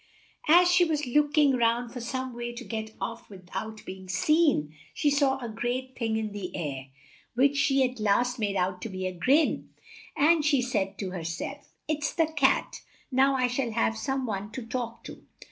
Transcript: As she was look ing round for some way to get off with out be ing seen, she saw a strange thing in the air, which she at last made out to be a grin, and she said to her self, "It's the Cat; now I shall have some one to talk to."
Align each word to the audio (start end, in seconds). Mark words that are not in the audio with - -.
As 0.47 0.71
she 0.71 0.83
was 0.83 1.05
look 1.05 1.37
ing 1.37 1.51
round 1.55 1.93
for 1.93 2.01
some 2.01 2.33
way 2.35 2.53
to 2.53 2.63
get 2.63 2.95
off 2.99 3.29
with 3.29 3.47
out 3.53 3.85
be 3.85 3.97
ing 3.99 4.09
seen, 4.09 4.73
she 4.95 5.11
saw 5.11 5.37
a 5.37 5.53
strange 5.55 5.93
thing 5.95 6.17
in 6.17 6.31
the 6.31 6.55
air, 6.55 6.87
which 7.35 7.55
she 7.55 7.87
at 7.87 7.99
last 7.99 8.39
made 8.39 8.55
out 8.55 8.81
to 8.81 8.89
be 8.89 9.05
a 9.05 9.11
grin, 9.13 9.69
and 10.17 10.43
she 10.43 10.59
said 10.59 10.97
to 10.97 11.11
her 11.11 11.23
self, 11.23 11.75
"It's 11.87 12.15
the 12.15 12.25
Cat; 12.35 12.81
now 13.11 13.35
I 13.35 13.45
shall 13.45 13.73
have 13.73 13.95
some 13.95 14.25
one 14.25 14.51
to 14.53 14.65
talk 14.65 15.03
to." 15.03 15.23